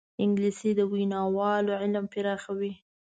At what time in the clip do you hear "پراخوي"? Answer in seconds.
2.13-2.73